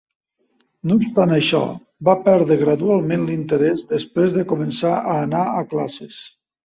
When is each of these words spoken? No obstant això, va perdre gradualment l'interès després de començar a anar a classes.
No 0.91 0.95
obstant 0.99 1.33
això, 1.35 1.59
va 2.09 2.15
perdre 2.29 2.57
gradualment 2.61 3.27
l'interès 3.27 3.85
després 3.93 4.35
de 4.39 4.47
començar 4.55 4.95
a 5.13 5.19
anar 5.27 5.43
a 5.51 5.63
classes. 5.75 6.19